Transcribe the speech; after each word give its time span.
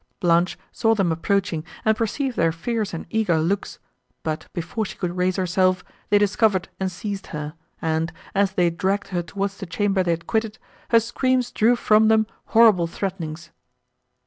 Blanche 0.19 0.57
saw 0.71 0.95
them 0.95 1.11
approaching, 1.11 1.63
and 1.85 1.95
perceived 1.95 2.35
their 2.35 2.51
fierce 2.51 2.91
and 2.91 3.05
eager 3.11 3.37
looks: 3.37 3.77
but, 4.23 4.47
before 4.51 4.83
she 4.83 4.97
could 4.97 5.15
raise 5.15 5.35
herself, 5.35 5.83
they 6.09 6.17
discovered 6.17 6.69
and 6.79 6.91
seized 6.91 7.27
her, 7.27 7.53
and, 7.83 8.11
as 8.33 8.53
they 8.53 8.71
dragged 8.71 9.09
her 9.09 9.21
towards 9.21 9.57
the 9.57 9.67
chamber 9.67 10.01
they 10.01 10.09
had 10.09 10.25
quitted, 10.25 10.57
her 10.89 10.99
screams 10.99 11.51
drew 11.51 11.75
from 11.75 12.07
them 12.07 12.25
horrible 12.45 12.87
threatenings. 12.87 13.51